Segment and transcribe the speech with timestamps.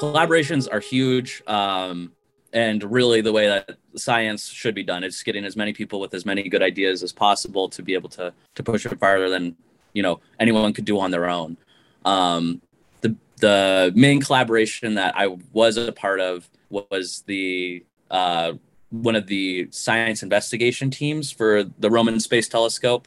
[0.00, 1.42] collaborations are huge.
[1.46, 2.12] Um,
[2.52, 6.14] and really the way that science should be done is getting as many people with
[6.14, 9.54] as many good ideas as possible to be able to to push it farther than
[9.92, 11.56] you know anyone could do on their own
[12.04, 12.60] um,
[13.02, 18.52] the the main collaboration that i was a part of was the uh,
[18.90, 23.06] one of the science investigation teams for the roman space telescope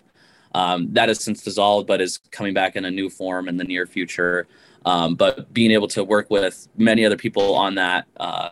[0.56, 3.64] um, that has since dissolved but is coming back in a new form in the
[3.66, 4.48] near future
[4.86, 8.50] um, but being able to work with many other people on that uh,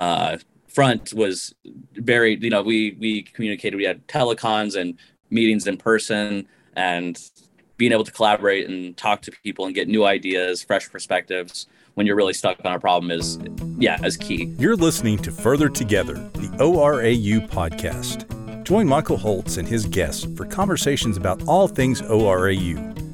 [0.00, 1.54] uh, front was
[1.94, 4.98] very you know we we communicated we had telecons and
[5.30, 6.46] meetings in person
[6.76, 7.30] and
[7.78, 12.06] being able to collaborate and talk to people and get new ideas fresh perspectives when
[12.06, 13.38] you're really stuck on a problem is
[13.78, 14.54] yeah is key.
[14.58, 18.64] You're listening to further together the orau podcast.
[18.64, 23.05] Join michael holtz and his guests for conversations about all things orau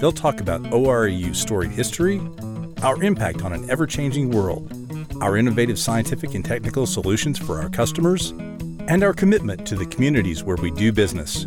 [0.00, 2.20] they'll talk about orau's storied history
[2.82, 4.72] our impact on an ever-changing world
[5.20, 8.30] our innovative scientific and technical solutions for our customers,
[8.88, 11.46] and our commitment to the communities where we do business.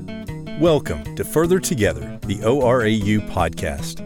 [0.60, 4.02] Welcome to Further Together, the ORAU podcast.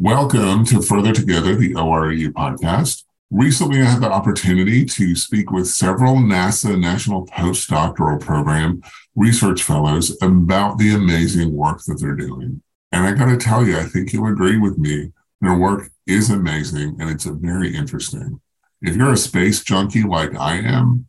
[0.00, 3.04] Welcome to Further Together, the ORAU podcast.
[3.36, 8.80] Recently, I had the opportunity to speak with several NASA National Postdoctoral Program
[9.16, 12.62] research fellows about the amazing work that they're doing.
[12.92, 15.10] And I got to tell you, I think you'll agree with me.
[15.40, 18.40] Their work is amazing and it's very interesting.
[18.80, 21.08] If you're a space junkie like I am,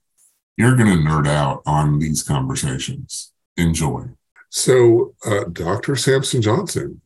[0.57, 3.33] you're going to nerd out on these conversations.
[3.55, 4.03] Enjoy.
[4.49, 5.95] So, uh, Dr.
[5.95, 7.01] Samson Johnson,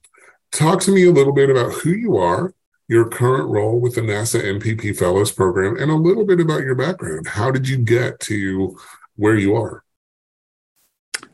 [0.53, 2.53] talk to me a little bit about who you are,
[2.89, 6.75] your current role with the NASA NPP Fellows Program, and a little bit about your
[6.75, 7.27] background.
[7.27, 8.75] How did you get to
[9.15, 9.83] where you are?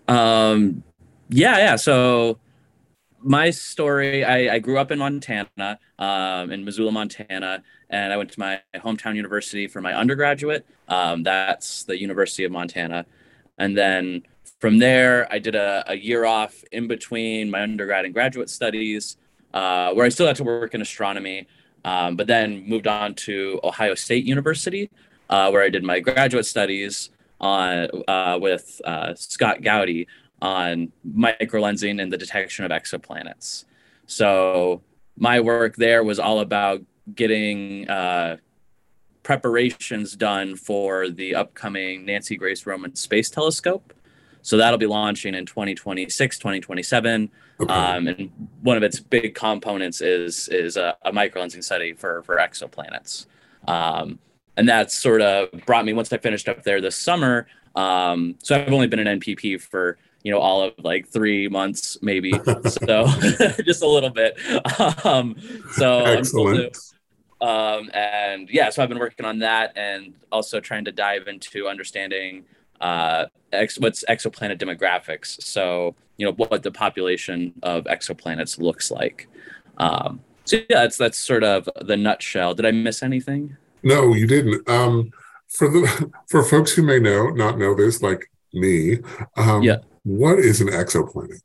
[0.08, 0.84] Um,
[1.30, 1.76] yeah, yeah.
[1.78, 2.38] So
[3.22, 8.32] my story I, I, grew up in montana um, in missoula montana and i went
[8.32, 13.04] to my hometown university for my undergraduate um, that's the university of montana
[13.58, 14.22] and then
[14.60, 19.18] from there i did a, a year off in between my undergrad and graduate studies
[19.56, 21.48] uh, where i still had to work in astronomy
[21.84, 24.92] um, but then moved on to ohio state university
[25.32, 27.10] uh, where i did my graduate studies
[27.42, 30.06] on uh, with uh, scott Gaudi
[30.42, 33.66] on microlensing and the detection of exoplanets.
[34.06, 34.82] So
[35.18, 36.82] my work there was all about
[37.14, 38.38] getting uh,
[39.24, 43.94] preparations done for the upcoming Nancy Grace Roman Space Telescope.
[44.46, 47.32] So that'll be launching in 2026, 2027.
[47.62, 47.74] Okay.
[47.74, 48.30] Um, and
[48.62, 53.26] one of its big components is is a, a microlensing study for for exoplanets.
[53.68, 54.20] Um,
[54.56, 57.48] and that sort of brought me once I finished up there this summer.
[57.76, 61.98] Um, so I've only been an NPP for you know all of like three months
[62.04, 62.32] maybe
[62.66, 63.06] so
[63.64, 64.36] just a little bit
[65.06, 65.36] um
[65.74, 66.76] so Excellent.
[67.42, 71.68] um and yeah so i've been working on that and also trying to dive into
[71.68, 72.44] understanding
[72.82, 79.28] uh ex- what's exoplanet demographics so you know what the population of exoplanets looks like
[79.78, 84.28] um so yeah that's that's sort of the nutshell did i miss anything no you
[84.28, 85.12] didn't um
[85.48, 88.98] for the for folks who may know not know this like me
[89.38, 91.42] um yeah what is an exoplanet?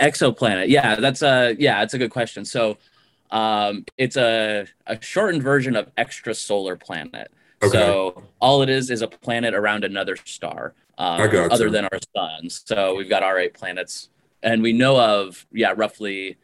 [0.00, 0.68] Exoplanet.
[0.68, 2.44] Yeah, that's a yeah, that's a good question.
[2.44, 2.78] So
[3.32, 7.32] um, it's a, a shortened version of extrasolar planet.
[7.62, 7.72] Okay.
[7.72, 11.20] So all it is is a planet around another star, um,
[11.50, 12.50] other than our sun.
[12.50, 14.10] So we've got our eight planets,
[14.42, 16.36] and we know of yeah, roughly.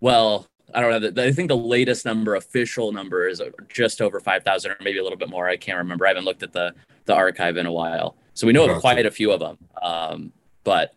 [0.00, 1.22] Well, I don't know.
[1.22, 5.02] I think the latest number, official number, is just over five thousand, or maybe a
[5.02, 5.48] little bit more.
[5.48, 6.06] I can't remember.
[6.06, 6.74] I haven't looked at the
[7.04, 8.76] the archive in a while, so we know gotcha.
[8.76, 9.58] of quite a few of them.
[9.82, 10.32] Um,
[10.64, 10.94] but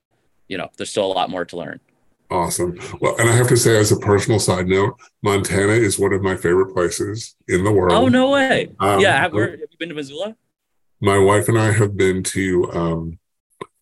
[0.48, 1.80] you know, there's still a lot more to learn.
[2.32, 2.78] Awesome.
[3.02, 6.22] Well, and I have to say, as a personal side note, Montana is one of
[6.22, 7.92] my favorite places in the world.
[7.92, 8.70] Oh no way!
[8.80, 10.36] Um, yeah, have, have, you been to Missoula?
[11.02, 13.20] My wife and I have been to um,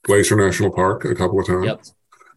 [0.04, 1.86] Glacier National Park a couple of times, yep.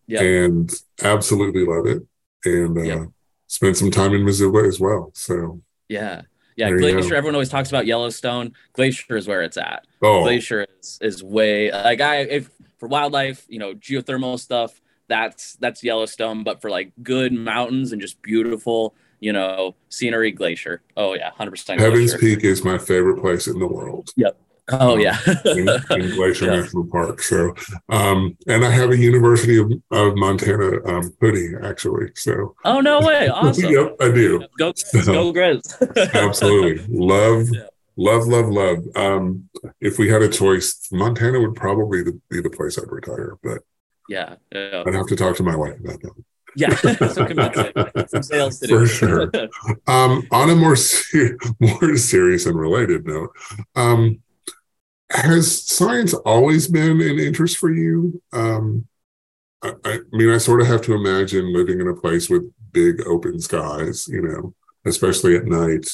[0.08, 0.22] Yep.
[0.22, 2.02] and absolutely love it.
[2.44, 3.08] And uh, yep.
[3.46, 5.12] spent some time in Missoula as well.
[5.14, 6.22] So yeah,
[6.56, 6.70] yeah.
[6.70, 7.14] Glacier.
[7.14, 8.54] Everyone always talks about Yellowstone.
[8.72, 9.86] Glacier is where it's at.
[10.02, 14.80] Oh, Glacier is is way like I if for wildlife, you know, geothermal stuff,
[15.10, 16.44] that's that's Yellowstone.
[16.44, 20.80] But for like good mountains and just beautiful, you know, scenery, Glacier.
[20.96, 21.80] Oh yeah, hundred percent.
[21.80, 24.10] Heaven's Peak is my favorite place in the world.
[24.16, 24.40] Yep.
[24.72, 26.60] Oh um, yeah, in, in, Glacier yeah.
[26.60, 27.20] National Park.
[27.22, 27.54] So,
[27.88, 32.12] um, and I have a University of, of Montana um, hoodie actually.
[32.14, 32.54] So.
[32.64, 33.28] Oh no way!
[33.34, 33.70] Awesome.
[33.70, 34.44] yep, I do.
[34.58, 36.14] Go so, go Grizz.
[36.14, 37.66] absolutely love yeah.
[37.96, 38.78] Love, love, love.
[38.96, 43.36] Um, if we had a choice, Montana would probably be the place I'd retire.
[43.42, 43.58] But
[44.10, 44.82] Yeah, yeah.
[44.84, 46.12] I'd have to talk to my wife about that.
[46.56, 46.74] Yeah,
[47.94, 48.66] some, some sales to.
[48.66, 49.30] For sure.
[49.86, 53.30] Um, on a more ser- more serious and related note,
[53.76, 54.20] um,
[55.12, 58.20] has science always been an interest for you?
[58.32, 58.88] Um,
[59.62, 63.06] I, I mean, I sort of have to imagine living in a place with big
[63.06, 64.54] open skies, you know,
[64.86, 65.88] especially at night,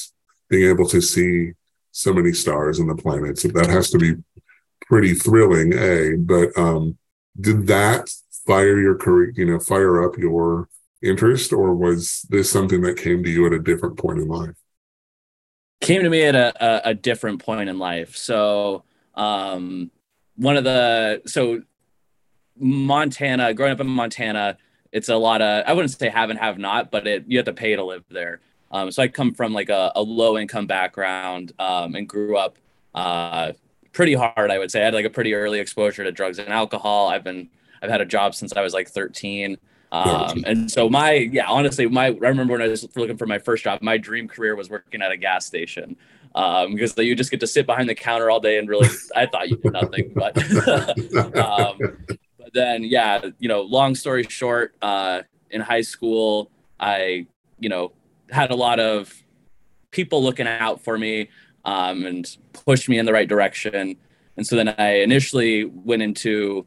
[0.49, 1.51] being able to see
[1.91, 3.43] so many stars and the planets.
[3.43, 4.15] That has to be
[4.87, 6.15] pretty thrilling, a.
[6.17, 6.97] But um,
[7.39, 8.09] did that
[8.45, 9.33] fire your career?
[9.35, 10.69] You know, fire up your
[11.01, 14.55] interest, or was this something that came to you at a different point in life?
[15.81, 18.15] Came to me at a, a, a different point in life.
[18.15, 19.91] So um,
[20.35, 21.61] one of the so
[22.59, 24.57] Montana, growing up in Montana,
[24.91, 27.45] it's a lot of I wouldn't say have and have not, but it you have
[27.45, 28.39] to pay to live there.
[28.71, 32.57] Um, so I come from like a, a low income background um, and grew up
[32.93, 33.53] uh,
[33.97, 34.51] pretty hard.
[34.51, 37.07] I would say I had like a pretty early exposure to drugs and alcohol.
[37.07, 37.49] I've been
[37.81, 39.57] I've had a job since I was like 13.
[39.91, 43.39] Um, and so my yeah, honestly, my I remember when I was looking for my
[43.39, 45.97] first job, my dream career was working at a gas station
[46.35, 49.25] um, because you just get to sit behind the counter all day and really I
[49.25, 50.37] thought you did nothing, but
[51.35, 51.77] um,
[52.37, 57.25] but then yeah, you know, long story short, uh, in high school, I
[57.59, 57.93] you know
[58.29, 59.11] had a lot of
[59.89, 61.29] people looking out for me
[61.67, 63.97] um, and pushed me in the right direction,
[64.37, 66.65] and so then I initially went into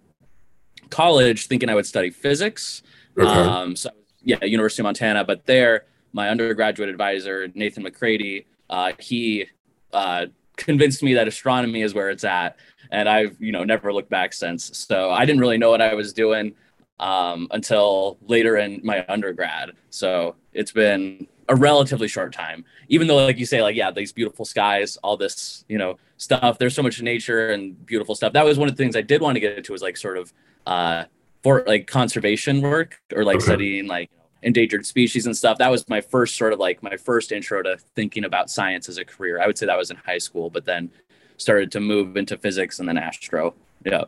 [0.91, 2.83] college thinking I would study physics.
[3.19, 3.29] Okay.
[3.29, 3.91] Um, so
[4.23, 5.25] yeah, University of Montana.
[5.25, 9.47] But there, my undergraduate advisor Nathan McCrady, uh, he
[9.93, 10.27] uh,
[10.57, 12.57] convinced me that astronomy is where it's at,
[12.91, 14.77] and I've you know never looked back since.
[14.77, 16.55] So I didn't really know what I was doing
[17.01, 19.73] um, until later in my undergrad.
[19.91, 24.13] So it's been a relatively short time, even though like you say, like yeah, these
[24.13, 26.59] beautiful skies, all this you know stuff.
[26.59, 28.33] There's so much nature and beautiful stuff.
[28.35, 30.19] That was one of the things I did want to get into was like sort
[30.19, 30.33] of
[30.67, 31.05] uh,
[31.43, 33.45] for like conservation work or like Okay.
[33.45, 34.11] studying like
[34.43, 35.59] endangered species and stuff.
[35.59, 38.99] That was my first sort of like my first intro to thinking about science as
[38.99, 39.41] a career.
[39.41, 40.91] I would say that was in high school, but then
[41.39, 43.55] started to move into physics and then astro.
[43.85, 44.05] Yeah.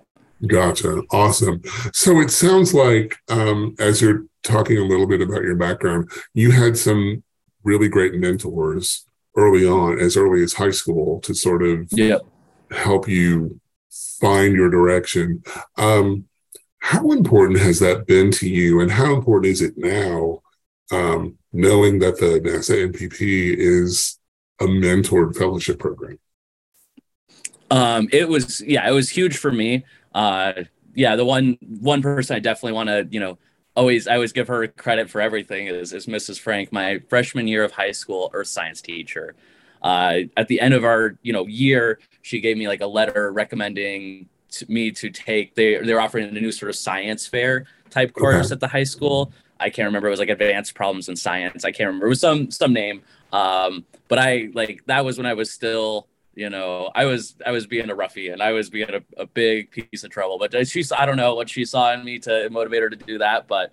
[0.47, 1.03] Gotcha.
[1.11, 1.63] Awesome.
[1.93, 6.51] So it sounds like, um, as you're talking a little bit about your background, you
[6.51, 7.23] had some
[7.63, 9.07] really great mentors
[9.37, 12.19] early on, as early as high school, to sort of Yeah.
[12.71, 13.61] help you
[14.21, 15.43] find your direction.
[15.77, 16.25] Um,
[16.79, 20.43] how important has that been to you, and how important is it now,
[20.91, 24.19] um, knowing that the NASA NPP is
[24.61, 26.19] a mentored fellowship program?
[27.73, 29.85] Um, it was yeah, it was huge for me.
[30.15, 30.53] Uh,
[30.95, 33.39] yeah, the one one person I definitely want to you know
[33.75, 36.39] always I always give her credit for everything is is Mrs.
[36.39, 39.35] Frank, my freshman year of high school earth science teacher.
[39.81, 43.33] Uh, at the end of our you know year, she gave me like a letter
[43.33, 48.13] recommending to me to take they they're offering a new sort of science fair type
[48.13, 49.33] course at the high school.
[49.59, 50.09] I can't remember.
[50.09, 51.65] It was like advanced problems in science.
[51.65, 52.05] I can't remember.
[52.05, 53.01] It was some some name.
[53.33, 57.51] Um, but I like that was when I was still you know i was i
[57.51, 60.67] was being a roughie and i was being a, a big piece of trouble but
[60.67, 63.47] she i don't know what she saw in me to motivate her to do that
[63.47, 63.73] but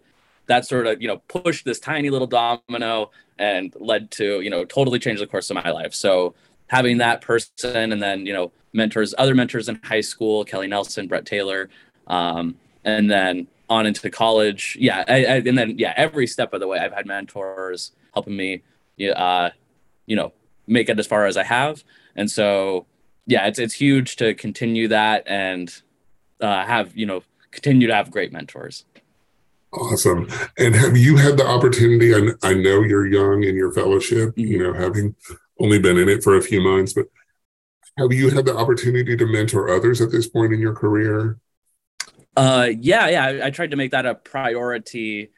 [0.49, 4.65] that sort of you know pushed this tiny little domino and led to you know
[4.65, 5.93] totally changed the course of my life.
[5.93, 6.35] So
[6.67, 11.07] having that person and then you know mentors other mentors in high school kelly nelson
[11.07, 11.69] brett taylor
[12.07, 14.75] um, and then on into college.
[14.79, 18.35] Yeah I, I, and then yeah every step of the way i've had mentors helping
[18.35, 18.61] me
[19.15, 19.51] uh,
[20.05, 20.33] you know
[20.67, 21.83] make it as far as i have
[22.19, 22.85] and so
[23.25, 25.81] yeah it's it's huge to continue that and
[26.41, 28.85] uh, have you know continue to have great mentors
[29.71, 30.27] Awesome.
[30.57, 32.15] And have you had the opportunity?
[32.15, 35.15] I, I know you're young in your fellowship, you know, having
[35.59, 37.05] only been in it for a few months, but
[37.99, 41.37] have you had the opportunity to mentor others at this point in your career?
[42.39, 45.31] uh yeah yeah I, I tried to make that a priority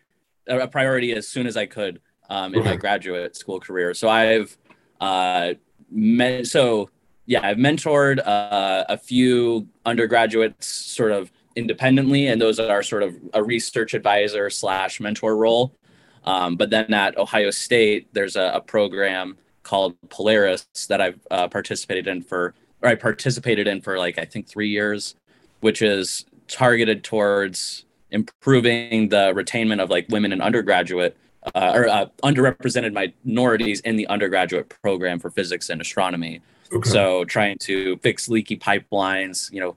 [0.47, 4.57] a priority as soon as i could um, in my graduate school career so i've
[4.99, 5.53] uh
[5.91, 6.89] met so
[7.25, 13.15] yeah i've mentored uh, a few undergraduates sort of independently and those are sort of
[13.33, 15.75] a research advisor slash mentor role.
[16.23, 21.47] Um, but then at ohio state there's a, a program called polaris that i've uh,
[21.47, 25.15] participated in for or i participated in for like i think three years
[25.61, 31.17] which is targeted towards improving the retainment of like women in undergraduate
[31.55, 32.93] uh, or uh, underrepresented
[33.25, 36.41] minorities in the undergraduate program for physics and astronomy.
[36.71, 36.89] Okay.
[36.89, 39.75] So trying to fix leaky pipelines, you know,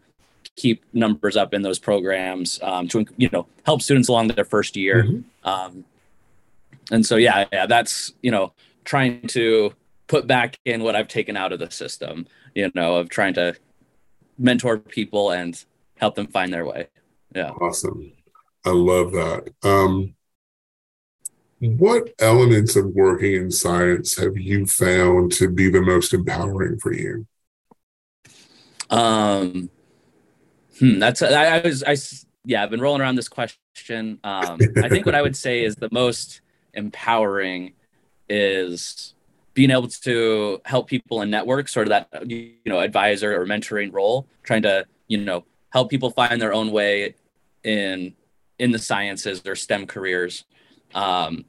[0.56, 4.76] keep numbers up in those programs um, to you know help students along their first
[4.76, 5.04] year.
[5.04, 5.24] Mhm.
[5.44, 5.84] Um,
[6.90, 8.52] and so yeah, yeah, that's you know
[8.84, 9.72] trying to
[10.06, 12.26] put back in what I've taken out of the system.
[12.54, 13.56] You know, of trying to
[14.38, 15.62] mentor people and
[15.96, 16.88] help them find their way.
[17.34, 17.50] Yeah.
[17.50, 18.12] Awesome.
[18.64, 19.52] I love that.
[19.62, 20.14] Um,
[21.64, 26.92] what elements of working in science have you found to be the most empowering for
[26.92, 27.26] you?
[28.90, 29.70] Um,
[30.78, 31.96] hmm, that's I, I was I
[32.44, 34.20] yeah I've been rolling around this question.
[34.22, 36.42] Um, I think what I would say is the most
[36.74, 37.72] empowering
[38.28, 39.14] is
[39.54, 43.92] being able to help people in networks, sort of that you know advisor or mentoring
[43.92, 47.14] role, trying to you know help people find their own way
[47.62, 48.14] in
[48.58, 50.44] in the sciences or STEM careers.
[50.94, 51.44] Um,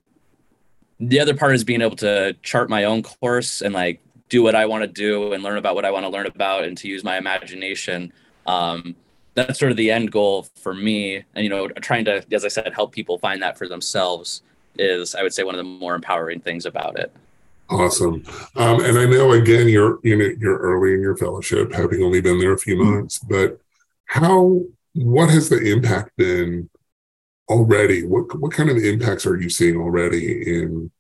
[1.00, 4.56] the other part is being able to chart my own course and like do what
[4.56, 6.88] I want to do and learn about what I want to learn about and to
[6.88, 8.12] use my imagination.
[8.46, 8.96] Um,
[9.34, 11.18] that's sort of the end goal for me.
[11.36, 14.42] And, you know, trying to, as I said, help people find that for themselves
[14.78, 17.14] is, I would say, one of the more empowering things about it.
[17.70, 18.24] Awesome.
[18.56, 22.22] Um, and I know, again, you're, you know, you're early in your fellowship, having only
[22.22, 22.96] been there a few mm-hmm.
[22.96, 23.60] months, but
[24.06, 24.62] how,
[24.94, 26.70] what has the impact been
[27.50, 28.04] already?
[28.04, 30.92] What, what kind of impacts are you seeing already in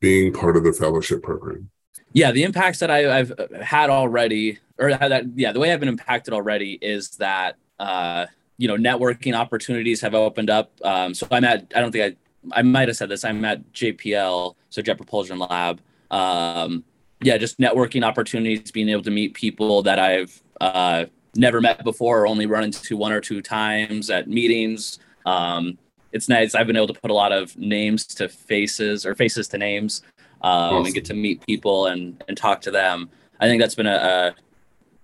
[0.00, 1.70] being part of the fellowship program?
[2.14, 5.88] yeah, the impacts that I, have had already, or that, yeah, the way I've been
[5.88, 10.70] impacted already is that, uh, you know, networking opportunities have opened up.
[10.84, 12.16] Um, so I'm at, I don't think
[12.52, 15.80] I, I might have said this, I'm at JPL, so Jet Propulsion Lab.
[16.12, 16.84] Um,
[17.20, 22.20] yeah, just networking opportunities, being able to meet people that I've uh, never met before
[22.20, 25.00] or only run into one or two times at meetings.
[25.26, 25.78] Um,
[26.14, 26.54] it's nice.
[26.54, 30.02] I've been able to put a lot of names to faces or faces to names
[30.40, 30.86] um, awesome.
[30.86, 33.10] and get to meet people and and talk to them.
[33.40, 34.34] I think that's been a,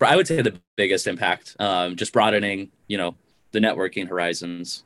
[0.01, 3.15] a I would say the biggest impact, um, just broadening, you know,
[3.51, 4.83] the networking horizons.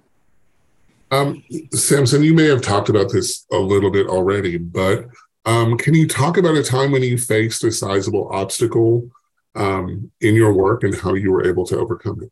[1.11, 5.05] Um, Samson, you may have talked about this a little bit already, but
[5.45, 9.09] um, can you talk about a time when you faced a sizable obstacle
[9.53, 12.31] um, in your work and how you were able to overcome it?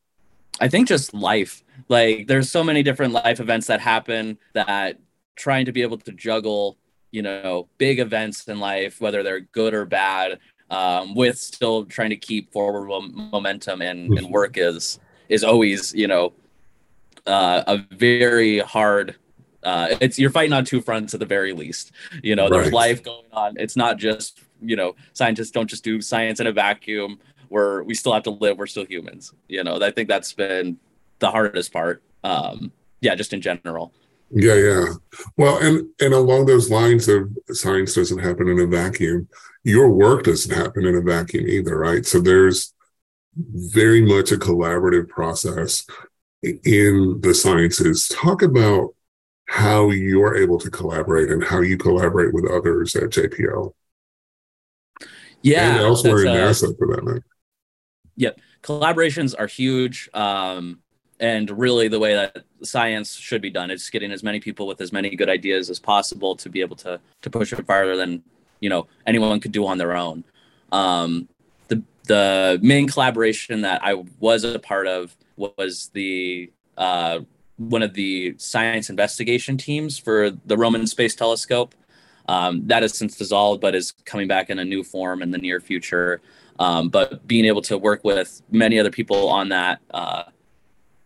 [0.60, 1.64] I think just life.
[1.90, 5.00] Like, there's so many different life events that happen that
[5.36, 6.78] trying to be able to juggle
[7.12, 12.10] you know big events in life whether they're good or bad um, with still trying
[12.10, 15.00] to keep forward momentum and, and work is
[15.30, 16.34] is always you know
[17.28, 19.16] uh, a very hard
[19.64, 21.94] uh, it's you're fighting on two fronts at the very least.
[22.22, 22.64] You know right.
[22.64, 23.56] there's life going on.
[23.58, 27.20] It's not just you know scientists don't just do science in a vacuum.
[27.48, 28.58] Where we still have to live.
[28.58, 29.34] We're still humans.
[29.48, 30.78] You know i think that's been
[31.24, 33.94] the hardest part um, yeah just in general
[34.36, 34.86] yeah, yeah.
[35.38, 39.30] Well, and and along those lines of science doesn't happen in a vacuum.
[39.64, 42.04] Your work doesn't happen in a vacuum either, right?
[42.04, 42.74] So there's
[43.36, 45.86] very much a collaborative process
[46.42, 48.08] in the sciences.
[48.08, 48.96] Talk about
[49.50, 53.74] how you're able to collaborate and how you collaborate with others at JPL.
[55.44, 57.26] Yeah, and elsewhere in NASA for that matter.
[58.16, 60.10] Yep, collaborations are huge.
[60.14, 60.80] Um,
[61.24, 63.72] and really the way that science should be done.
[63.72, 66.76] Is getting as many people with as many good ideas as possible to be able
[66.78, 68.22] to to push it farther than
[68.60, 70.26] you know anyone could do on their own.
[70.74, 71.30] Um,
[71.70, 77.20] the the main collaboration that i was a part of was the uh,
[77.58, 81.74] one of the science investigation teams for the roman space telescope.
[82.28, 85.38] Um, that has since dissolved but is coming back in a new form in the
[85.38, 86.22] near future.
[86.60, 90.24] Um, but being able to work with many other people on that uh,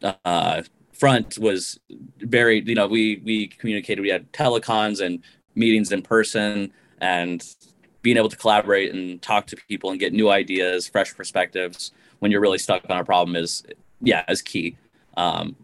[0.04, 0.64] uh,
[0.98, 1.80] front was
[2.20, 5.22] very you know we we communicated we had telecons and
[5.56, 7.56] meetings in person and
[8.02, 12.32] being able to collaborate and talk to people and get new ideas fresh perspectives when
[12.32, 13.64] you're really stuck on a problem is
[14.02, 14.76] yeah is key.
[15.16, 15.56] Um,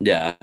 [0.00, 0.34] yeah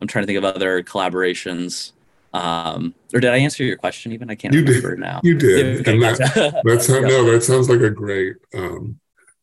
[0.00, 1.92] i'm trying to think of other collaborations.
[2.32, 4.28] Um, or did i answer your question even?
[4.28, 5.00] I can't you remember did.
[5.00, 5.20] now.
[5.22, 5.86] You did.
[5.86, 8.98] And that, that's how, no that sounds like a great um,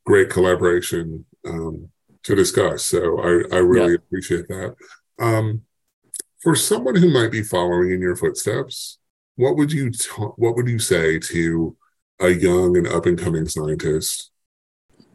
[0.05, 1.89] great collaboration um,
[2.23, 2.83] to discuss.
[2.83, 3.95] So I, I really yeah.
[3.95, 4.75] appreciate that.
[5.19, 5.63] Um,
[6.41, 8.99] for someone who might be following in your footsteps,
[9.35, 11.75] what would you ta- what would you say to
[12.19, 14.31] a young and up and coming scientist?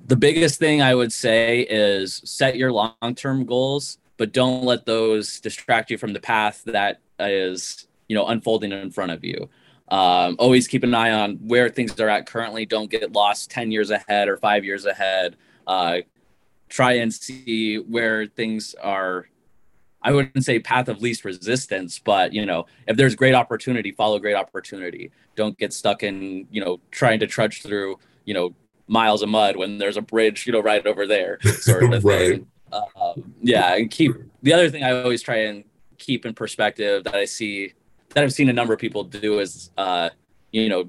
[0.06, 4.86] The biggest thing I would say is set your long term goals, but don't let
[4.86, 9.48] those distract you from the path that is you know unfolding in front of you.
[9.88, 12.66] Um, always keep an eye on where things are at currently.
[12.66, 15.36] Don't get lost 10 years ahead or five years ahead.
[15.66, 15.98] Uh,
[16.68, 19.26] try and see where things are
[20.06, 24.20] I wouldn't say path of least resistance, but you know, if there's great opportunity, follow
[24.20, 25.10] great opportunity.
[25.34, 28.54] Don't get stuck in, you know, trying to trudge through, you know,
[28.86, 32.18] miles of mud when there's a bridge, you know, right over there, sort of right.
[32.18, 32.46] thing.
[32.72, 35.64] Um, yeah, and keep the other thing I always try and
[35.98, 37.72] keep in perspective that I see
[38.10, 40.10] that I've seen a number of people do is, uh,
[40.52, 40.88] you know,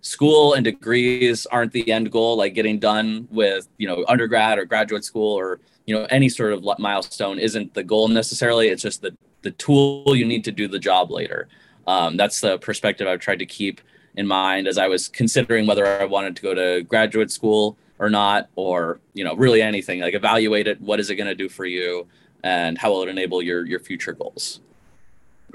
[0.00, 4.64] school and degrees aren't the end goal like getting done with you know undergrad or
[4.64, 8.68] graduate school or you know any sort of milestone isn't the goal necessarily.
[8.68, 11.48] It's just the the tool you need to do the job later.
[11.86, 13.80] Um, that's the perspective i've tried to keep
[14.16, 18.10] in mind as i was considering whether i wanted to go to graduate school or
[18.10, 20.80] not or you know really anything like evaluate it.
[20.80, 22.08] What is it going to do for you?
[22.42, 24.60] And how will it enable your your future goals?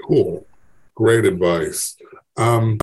[0.02, 0.46] Cool.
[0.94, 1.96] Great advice.
[2.38, 2.78] Um,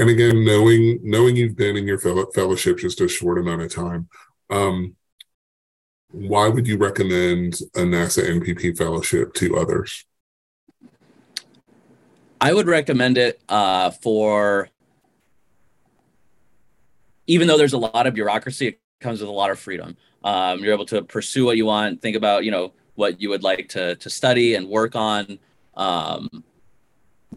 [0.00, 4.08] and again knowing knowing you've been in your fellowship just a short amount of time
[4.50, 4.96] um,
[6.12, 10.04] why would you recommend a NASA NPP fellowship to others?
[12.40, 14.68] I would recommend it uh, for,
[17.26, 19.96] even though there's a lot of bureaucracy, it comes with a lot of freedom.
[20.24, 23.42] Um, you're able to pursue what you want, think about, you know, what you would
[23.42, 25.38] like to to study and work on.
[25.74, 26.44] Um,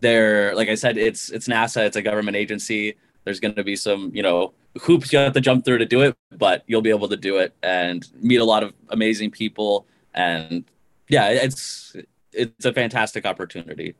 [0.03, 2.95] there, like I said, it's it's NASA, it's a government agency.
[3.23, 6.01] There's going to be some, you know, hoops you have to jump through to do
[6.01, 9.87] it, but you'll be able to do it and meet a lot of amazing people.
[10.13, 10.65] And
[11.07, 11.95] yeah, it's
[12.33, 13.95] it's a fantastic opportunity.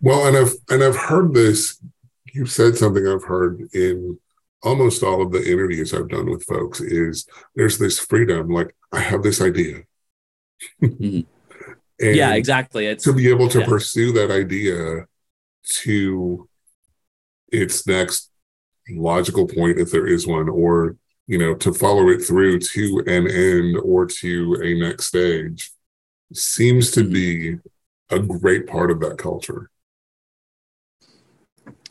[0.00, 1.80] Well, and I've and I've heard this.
[2.34, 4.18] You've said something I've heard in
[4.62, 8.48] almost all of the interviews I've done with folks is there's this freedom.
[8.48, 9.82] Like I have this idea.
[10.82, 11.20] mm-hmm.
[12.00, 12.86] yeah, exactly.
[12.86, 13.66] It's to be able to yeah.
[13.66, 15.06] pursue that idea
[15.66, 16.48] to
[17.52, 18.30] its next
[18.90, 20.96] logical point if there is one or
[21.26, 25.72] you know to follow it through to an end or to a next stage
[26.32, 27.56] seems to be
[28.10, 29.70] a great part of that culture.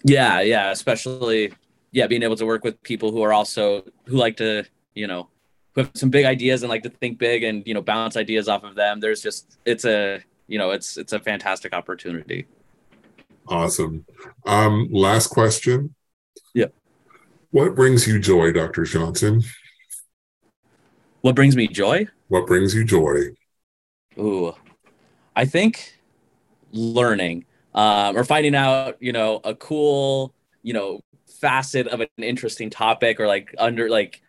[0.04, 1.54] Yeah yeah especially
[1.92, 4.64] yeah being able to work with people who are also who like to
[4.94, 5.28] you know
[5.74, 8.48] who have some big ideas and like to think big and you know bounce ideas
[8.48, 9.00] off of them.
[9.00, 12.46] There's just it's a you know it's it's a fantastic opportunity
[13.48, 14.06] awesome
[14.46, 15.94] um last question
[16.54, 16.68] yeah
[17.56, 18.84] what brings you joy, Dr.
[18.84, 19.42] Johnson?
[21.22, 22.06] What brings me joy?
[22.28, 23.30] What brings you joy?
[24.20, 24.54] Ooh,
[25.38, 25.98] I think
[26.74, 32.70] learning um, or finding out, you know, a cool, you know, facet of an interesting
[32.70, 34.22] topic or like under like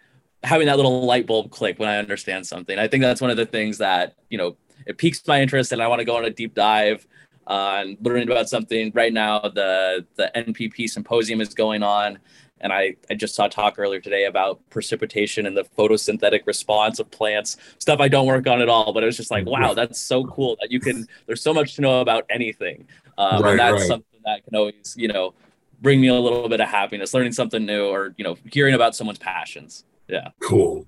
[0.45, 2.79] having that little light bulb click when I understand something.
[2.79, 5.83] I think that's one of the things that, you know, it piques my interest and
[5.83, 7.05] I want to go on a deep dive
[7.47, 9.41] uh, and learning about something right now.
[9.41, 12.19] The, the NPP symposium is going on
[12.61, 16.99] and I, I just saw a talk earlier today about precipitation and the photosynthetic response
[16.99, 18.93] of plants, stuff I don't work on at all.
[18.93, 21.75] But it was just like, wow, that's so cool that you can, there's so much
[21.75, 22.87] to know about anything.
[23.19, 23.89] Um, right, and that's right.
[23.89, 25.35] something that can always, you know,
[25.83, 28.97] bring me a little bit of happiness, learning something new or, you know, hearing about
[28.97, 29.85] someone's passions.
[30.09, 30.29] Yeah.
[30.43, 30.87] Cool.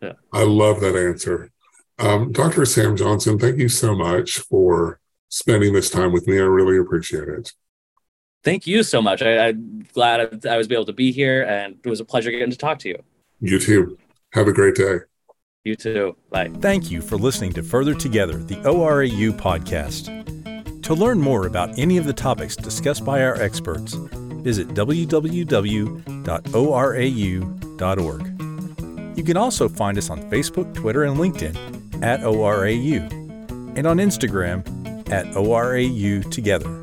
[0.00, 0.12] Yeah.
[0.32, 1.50] I love that answer.
[1.98, 2.64] Um, Dr.
[2.66, 5.00] Sam Johnson, thank you so much for
[5.34, 6.38] spending this time with me.
[6.38, 7.52] I really appreciate it
[8.44, 9.22] thank you so much.
[9.22, 12.50] I, am glad I, was able to be here, and it was a pleasure getting
[12.50, 13.02] to talk to you.
[13.40, 13.98] You too.
[14.34, 14.98] Have a great day.
[15.64, 16.16] You too.
[16.30, 16.50] Bye.
[16.60, 20.10] Thank you for listening to Further Together, the ORAU podcast.
[20.82, 25.16] To learn more about any of the topics discussed by our experts, visit www.orau.org.
[29.16, 33.10] You can also find us on Facebook, Twitter, and LinkedIn at ORAU,
[33.76, 34.73] and on Instagram
[35.06, 36.80] at ORAU Together.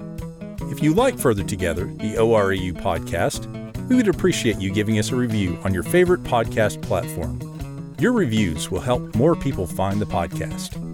[0.72, 3.48] If you like Further Together, the ORAU podcast,
[3.90, 7.96] we would appreciate you giving us a review on your favorite podcast platform.
[8.00, 10.91] Your reviews will help more people find the podcast.